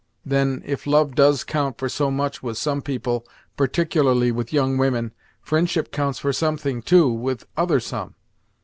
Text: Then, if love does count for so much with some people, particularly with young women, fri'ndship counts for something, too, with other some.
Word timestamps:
Then, 0.25 0.63
if 0.65 0.87
love 0.87 1.13
does 1.13 1.43
count 1.43 1.77
for 1.77 1.87
so 1.87 2.09
much 2.09 2.41
with 2.41 2.57
some 2.57 2.81
people, 2.81 3.23
particularly 3.55 4.31
with 4.31 4.51
young 4.51 4.79
women, 4.79 5.11
fri'ndship 5.45 5.91
counts 5.91 6.17
for 6.17 6.33
something, 6.33 6.81
too, 6.81 7.07
with 7.07 7.45
other 7.55 7.79
some. 7.79 8.15